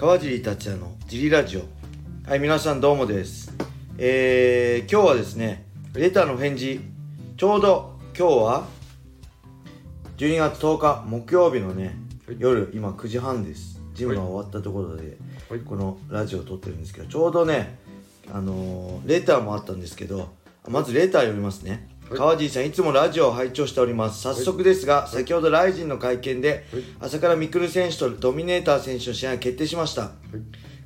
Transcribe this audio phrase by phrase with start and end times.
[0.00, 1.64] 川尻達也のジリラジオ。
[2.26, 3.52] はい皆さんどうもです。
[3.98, 6.80] えー、今日はですねレターの返事。
[7.36, 8.64] ちょうど今日は
[10.16, 12.36] 12月10日木曜日のね、はい。
[12.38, 13.78] 夜今9時半です。
[13.92, 15.18] ジムが終わったところで、
[15.66, 17.78] このラジオを撮ってるんですけどちょうどね
[18.32, 20.30] あのーレターもあったんですけど
[20.66, 21.80] まずレター読みますね、はい
[22.16, 24.20] 川尻さんいつもラジオを拝聴しております。
[24.20, 26.82] 早速ですが、先ほどライジンの会見で、はい。
[27.00, 30.02] 朝倉未来選手とドミネーター選手の試合が決定しました。
[30.02, 30.10] はい。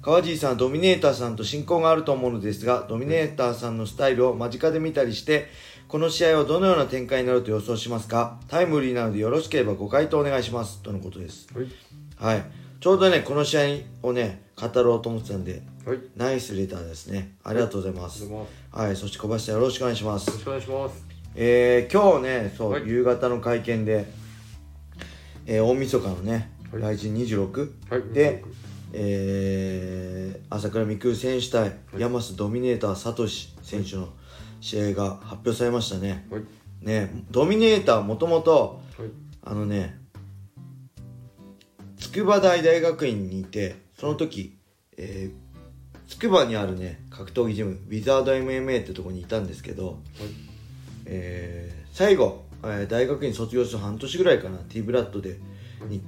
[0.02, 5.48] 川尻さんはドミネーターさんと親交があると思うのですがドミネーターさんのスタイルを間近で見たりして
[5.88, 8.38] この試合はどのような展開になると予想しますか？
[8.48, 10.82] タイムリーなのでよろしければご回答お願いします。
[10.82, 11.48] とのことです。
[11.54, 11.62] は
[12.32, 12.34] い。
[12.36, 12.44] はい。
[12.80, 13.56] ちょうどねこの試
[14.02, 15.98] 合をね語ろうと思ってたんではい。
[16.16, 17.36] ナイスレターですね。
[17.42, 18.24] ありがとうございます。
[18.24, 18.96] ありがとうございはい。
[18.96, 20.26] そして小林さんよろしくお願いします。
[20.26, 22.86] よろしくお願いしますえー、今日ねそう、はい。
[22.86, 24.06] 夕方の会見で、
[25.46, 26.96] えー大晦日のね、はい。
[26.96, 28.02] 来日26、はい。
[28.12, 28.44] で、
[28.92, 34.10] えー朝倉未来選手対、山瀬ドミネーターサトシ選手の
[34.60, 36.26] 試合が発表されましたね。
[36.30, 36.42] はい。
[36.80, 39.08] ねドミネーターもともとはい。
[39.42, 39.98] あのね
[41.98, 44.56] 筑波大大学院にいてその時、
[44.96, 45.44] えー
[46.06, 50.00] 筑波にあるね格闘技ジムウィザード MMA ってとこにいたんですけど、
[51.06, 55.38] えー最後、えー大学院卒業して半年ぐらいかな T ブラッドで
[55.88, 56.02] に、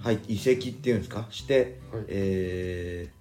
[0.00, 1.26] はい、移籍っていうんですか？
[1.30, 2.04] して、はい。
[2.08, 3.16] えー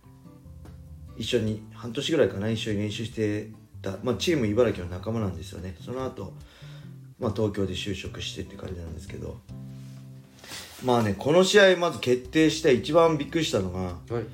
[1.17, 3.49] 一緒に半年ぐらいかな一緒に練習して
[3.81, 5.77] た、まあ、チーム茨城の仲間なんですよね。
[5.79, 6.33] その後、
[7.19, 9.39] まあ東京で就職してって感じなんですけど。
[10.83, 13.79] まあねこの試合まず決定して一番びっくりしたのが
[14.13, 14.25] はい。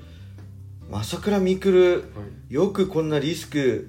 [0.90, 2.02] 朝倉未来
[2.50, 3.88] よくこんなリスク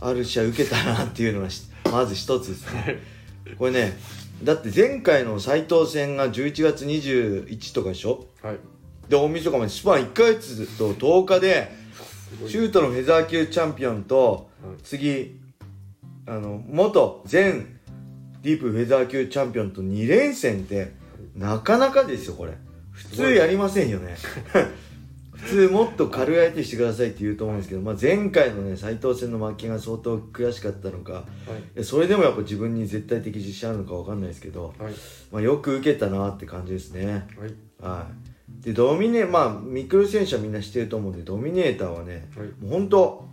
[0.00, 2.98] ある試合受けたなっていうのがしまず一つですね。
[3.58, 3.92] これね
[4.42, 8.26] だって前回の斎藤戦が11月21とかでしょ？
[8.42, 8.58] はい。
[9.08, 11.70] で大晦日までスパン1ヶ月と10日で
[12.48, 14.76] シュートのフェザー級チャンピオンとはい。
[14.82, 15.38] 次
[16.26, 17.66] あの元前
[18.42, 20.92] ディープフェザー級チャンピオンと2連戦って
[21.36, 22.52] なかなかですよこれ。
[22.90, 24.16] 普通やりませんよね
[25.42, 31.24] 普通もっと軽い相手してくださいって言うと思うんですけど、まあ、前回のね斎藤戦の負けが相当悔しかったのかは
[31.76, 31.84] い。
[31.84, 34.92] それでもやっぱ自分に絶対的自信あるのか分かんないですけど、はい。
[35.32, 37.26] まあ、よく受けたなって感じですね。
[37.36, 37.54] はい。
[37.80, 38.06] は
[38.60, 38.64] い。
[38.64, 42.46] でドミネまあミクル選手はみんな知ってると思うんでドミネーターはねはい。
[42.62, 43.28] もう本当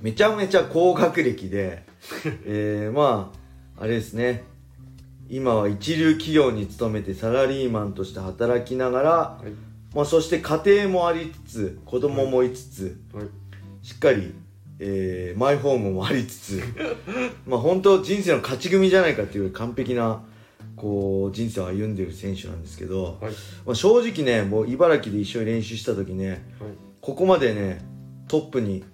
[0.00, 1.84] めちゃめちゃ高学歴で
[2.46, 3.32] えー、ま
[3.78, 4.44] ああれですね。
[5.28, 13.26] 今は一流企業に勤めてサラリーマンとして働きながら、はいまあ、そして家庭もありつつ子供もいつつ、はい。
[13.82, 14.34] しっかり、
[14.78, 16.62] えーマイホームもありつつ
[17.48, 20.22] まあ本当人生の勝ち組じゃないかっていう完璧な
[20.76, 23.32] こう人生を歩んでる選手なんですけど、はい。
[23.64, 26.40] まあ、正直ねもう茨城で一緒に練習した時ねはい。
[27.00, 27.80] ここまでね
[28.28, 28.84] トップに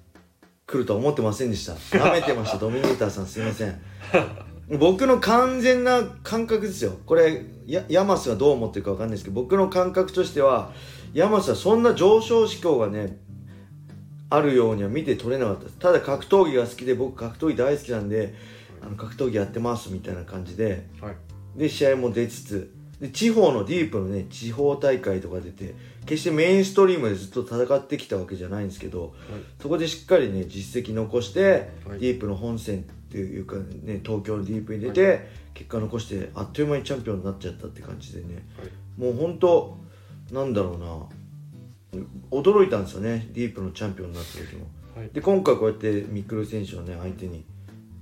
[0.68, 1.72] 来るとは思ってませんでした。
[1.72, 2.58] 舐めてました。
[2.62, 3.80] ドミネーターさんすいません
[4.68, 6.96] 僕の完全な感覚ですよ。
[7.04, 10.72] これやヤマスがどう思ってるかわかんないですけど僕の感覚としては
[11.12, 13.18] ヤマスはそんな上昇志向がね
[14.30, 18.34] あるようには見て取れなかったただ格闘技が好きで僕格闘技大好きなんで
[18.80, 21.16] あの格闘技やってますみたいな感じではい。
[21.56, 25.74] で試合も出つつで地方のディープのね地方大会とか出て
[26.06, 29.14] 決してメインストリームでずっと戦ってきたわけじゃないんですけど
[29.60, 31.98] そこでしっかりね実績残して、はい。
[31.98, 38.42] ディープの本戦っていうかね東京のディープに出て、結果残してあっという間にチャンピオンになっちゃったって感じでね。
[38.96, 39.76] もう本当
[40.32, 41.10] なんだろ
[41.92, 42.02] うな。
[42.30, 44.66] 驚いたんですよねディープのチャンピオンになった時も。
[44.96, 45.10] はい。
[45.12, 47.44] で今回こうやってミクル選手をね相手に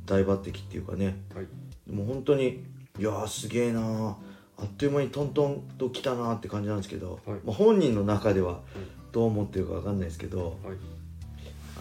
[0.07, 1.17] 大抜擢っていうかね。
[1.35, 1.93] はい。
[1.93, 2.65] もう本当に
[2.99, 4.15] いやーすげえなー。
[4.59, 7.39] あっという間にトントンと来たなーって感じなんですけど、はい。
[7.45, 8.61] まあ、本人の中では
[9.11, 10.77] どう思ってるか分かんないですけどはい。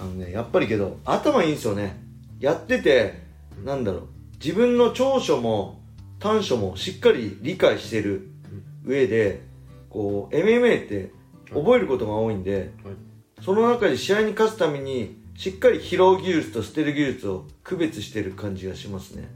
[0.01, 2.08] あのねやっぱりけど頭いいんですよね
[2.39, 3.22] やってて
[3.63, 4.07] なんだろう。
[4.41, 5.81] 自分の長所も
[6.19, 8.30] 短所もしっかり理解してる
[8.86, 9.41] 上で
[9.89, 11.12] こう MMA って
[11.53, 12.94] 覚えることが多いんではい。
[13.44, 19.30] その中で試合に勝つためにしっかり拾う技術と捨てる技術を区別してる感じがしますね。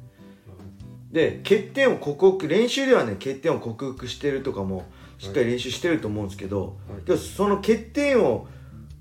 [1.11, 4.85] で欠点を克服練習ではね欠点を克服してるとかも
[5.19, 6.77] しっかり練習してると思うんですけど、
[7.07, 7.17] はい。
[7.17, 8.47] その欠点を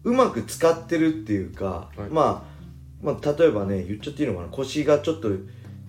[0.04, 2.08] うまく使ってるっていうか、はい。
[2.10, 2.51] まあ
[3.02, 4.49] まあ例えばね言っちゃっていいのかな？
[4.49, 5.28] 腰がちょっと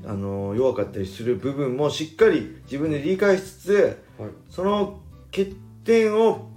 [0.06, 4.30] あの弱かったりする部分もしっかり自分で理解しつつはい。
[4.50, 6.50] その欠点を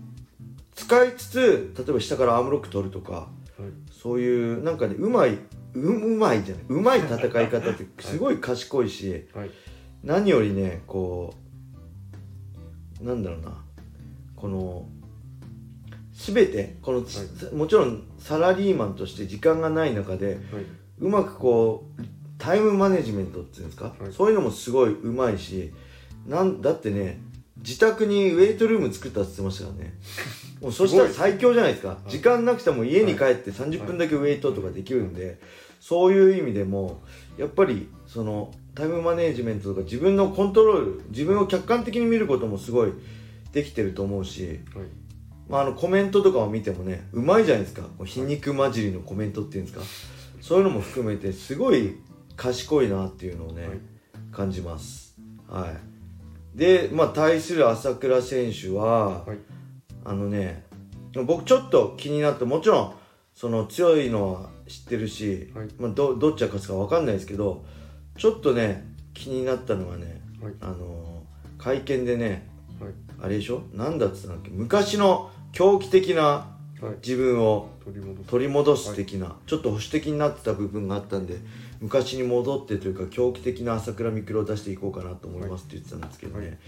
[0.74, 3.28] 使いつつ例えば下からアームロック取るとかはい。
[3.92, 5.38] そういうなんかねうまい
[5.74, 6.64] ううまいじゃない。
[6.68, 9.50] うまい戦い方ってすごい賢いし、はい。
[10.02, 11.34] 何よりねこ
[13.00, 13.62] うなんだろうな。
[14.34, 14.86] この
[16.16, 17.04] 全てこの、
[17.56, 20.38] もちろんサラリーマンとして時間がない中で、
[20.98, 22.02] うまくこう
[22.38, 25.72] タイムマネジメントっていうんですか、そういうのもすごいうまいし
[26.26, 27.20] なんだってね
[27.58, 29.94] 自宅にウェイトルーム作ったって言ってましたからね。
[30.60, 31.98] もうそしたら最強じゃないですか。
[32.08, 35.38] 時間なくても家に帰って30分だけウェイトとかできるんで、
[35.80, 37.02] そういう意味でも
[37.36, 42.92] やっぱりそのタイムマネジメントとか自分のコントロール自分を客観的に見ることもすごい
[43.52, 44.60] できてると思うし、
[45.48, 47.82] まあ、あのコメントとかを見てもねうまいじゃないですか。
[48.04, 49.84] 皮肉混じりのコメントっていうんですか。
[50.40, 51.96] そういうのも含めてすごい
[52.36, 53.68] 賢いなっていうのをね、
[54.32, 55.16] 感じます。
[55.48, 55.68] は
[56.54, 56.58] い。
[56.58, 59.24] でまあ対する朝倉選手は、
[60.04, 60.64] あのね
[61.26, 62.94] 僕ちょっと気になってもちろん
[63.34, 67.64] その強いのは知ってるし、まあ、どどっちが勝つか分かんないですけど
[68.16, 68.84] ちょっとね
[69.14, 70.20] 気になったのがね、
[70.60, 71.22] あの
[71.58, 72.48] 会見でね、
[73.20, 73.62] あれでしょ？
[73.72, 74.50] 何だっつったんだっけ？
[74.50, 76.54] 昔の狂気的な
[77.02, 77.70] 自分を
[78.26, 78.94] 取り戻す。
[78.94, 81.38] 的なちょっと保守的になってた部分があったんで
[81.80, 86.60] 昔に戻ってというか狂気的な朝倉未来を出していこうかなと思いますって言ってたんですけどね、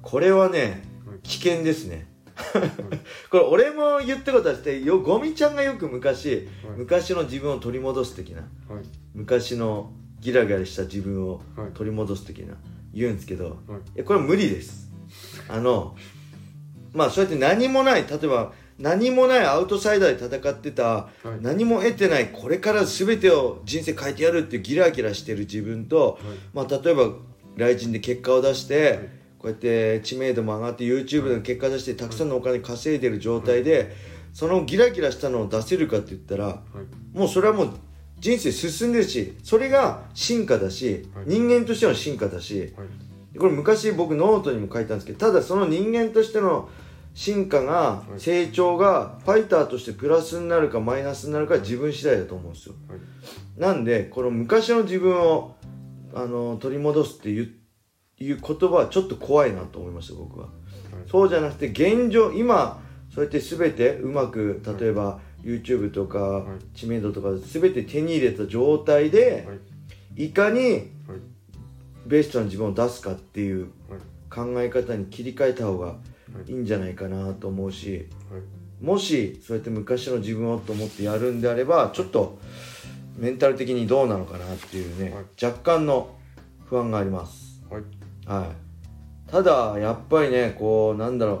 [0.00, 0.84] これはね
[1.24, 2.06] 危険ですね。
[3.30, 6.46] これ俺も言ったことはしてよゴミちゃんがよく昔、
[6.76, 8.48] 昔の自分を取り戻す的な、
[9.12, 11.42] 昔のギラギラした自分を
[11.74, 12.54] 取り戻す的な
[12.94, 13.58] 言うんですけど、
[13.96, 13.98] い。
[13.98, 14.88] やこれは無理です。
[15.48, 15.96] あの
[16.92, 26.20] まあそうやって何もない例えば何もないアウトサイダーで戦ってた、はい、何も得てないこれから全てを人生変えてやるっていうギラギラしてる自分と、はい、
[26.54, 27.10] まあ、例えば
[27.56, 29.04] 来人で結果を出して、はい、こ
[29.44, 33.94] うやって知名度も上がって YouTube で結果出してたくさんのお金稼いでる状態で、
[34.32, 36.62] そのギラギラしたのを出せるかって言ったら、
[37.12, 37.70] もうそれはもう
[38.18, 42.72] 人生進んでるしそれが進化だし、人間としての進化だし、
[43.38, 46.68] これ昔僕ノートにも書いたんですけどただその人間としての
[47.14, 55.56] 進化が成長がファイターとしてプラスになるかマイナスになるか自分次第だと思うんですよ、はい、なんでこの昔の自分を
[56.14, 57.54] あの取り戻すっていう
[58.22, 60.54] いう言葉はちょっと怖いなと思いました僕は、はい、
[61.10, 62.82] そうじゃなくて現状今
[63.14, 66.44] そうやって全てうまく例えば、はい、YouTube とか
[66.74, 69.48] 知名度とか全て手に入れた状態で、
[70.16, 70.90] い、かに
[72.10, 73.68] ベストな自分を出すかっていう
[74.28, 75.94] 考え方に切り替えた方が
[76.48, 76.52] い。
[76.52, 78.06] いんじゃないかなと思うし、
[78.80, 82.38] もしそうやって昔の自分をと思ってやるんであればちょっと
[83.16, 85.12] メンタル的にどうなのかなっていうね、
[85.42, 86.14] 若干の
[86.66, 87.62] 不安があります。
[87.68, 87.82] はい、
[88.26, 91.40] はい、ただやっぱりねこうなんだろう。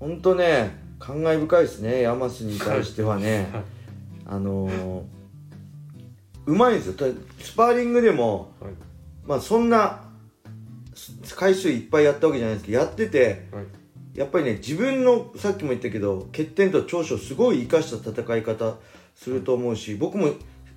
[0.00, 2.02] 本当ね感慨深いですね。
[2.02, 3.64] ヤマスに対してはね、はい、
[4.26, 5.02] あのー、
[6.46, 6.94] うまいんですよ。
[7.40, 8.72] スパーリングでも、はい、
[9.26, 10.04] まあそんな
[11.36, 13.48] 回数いっぱいやったわけじゃないですけどやってて、
[14.14, 18.76] やっぱりね自分のさっきも言ったけど欠点と長所をすごい生かした戦い方
[19.14, 20.30] すると思うし僕も、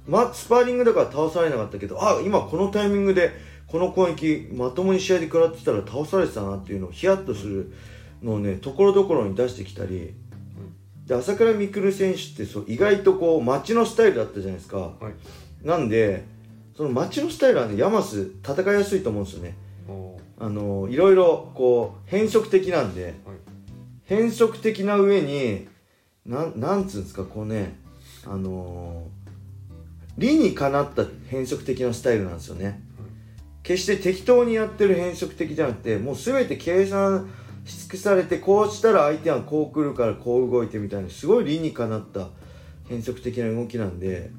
[0.08, 3.32] ま、スパーリングだから倒されなかったけどあ今このタイミングで
[3.68, 7.74] この攻撃まともに試合で食らってたら倒されてたなっていうのをヒヤッとする
[8.24, 10.16] のをねところどころに出してきたり
[11.06, 14.94] で朝倉未来選手ってそう意外とこう街のスタイルだったじゃないですか、は
[15.64, 16.26] い、なんで
[16.78, 19.58] その街のスタイルはねヤマス戦いやすいと思うんですよね。
[20.40, 23.14] あのいろいろこう変則的なんで、はい、
[24.04, 25.68] 変則的な上に
[26.28, 27.80] なんなんつうんですかこうね
[28.24, 29.08] あの
[30.20, 32.76] 理にかなった変則的なスタイルなんですよね、はい、
[33.64, 37.32] 決して適当にやってる変則的じゃなくてもう全て計算
[37.66, 42.28] し尽くされてこうしたら相手はこう来るからこう動いてみたいなすごい理にかなった
[42.88, 44.30] 変則的な動きなんで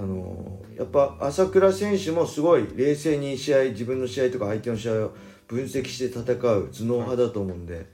[0.00, 5.12] あのやっぱ朝倉選手もすごい冷静に試合自分の試合とか相手の試合を
[5.46, 7.86] 分析して戦う頭脳派だと思うんで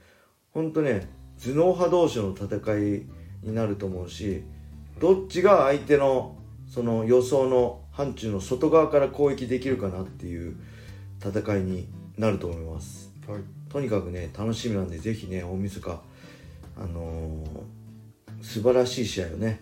[0.51, 1.09] 本当ね
[1.43, 3.05] 頭脳派同士の戦い
[3.43, 4.43] になると思うし
[4.99, 10.55] どっちが相手のその予想の範疇の外側から攻撃できるかなっていう
[11.21, 16.01] 戦いになると思います、はい、とにかくね楽しみなんでぜひね大晦日
[16.77, 19.61] あのー、素晴らしい試合をね、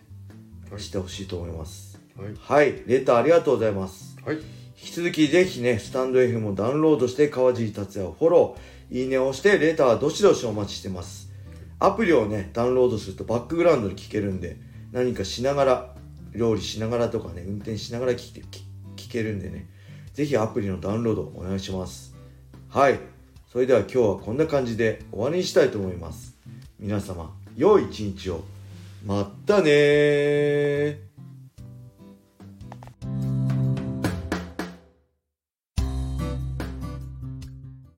[0.77, 2.04] してほしいと思います
[2.47, 4.17] はい、レターありがとうございます。
[4.25, 4.37] はい。
[4.37, 4.43] 引
[4.75, 11.29] き続きぜひね、スタンド FM をダウンロードして川尻達也をフォロー、いいねをして、レターどしどしお待ちしてます。
[11.79, 14.57] アプリをね、ダウンロードするとバックグラウンドで聞けるんで、
[14.93, 15.95] 何かしながら、
[16.33, 18.41] 料理しながらとかね、運転しながら聞
[18.95, 19.67] 聞けるんでね、
[20.13, 22.15] ぜひアプリのダウンロードお願いします。
[22.69, 22.99] はい。
[23.51, 26.37] それでは今日はこんな感じで終わりにしたいと思います。
[26.79, 28.43] 皆様、良い一日を。
[29.05, 31.04] まったね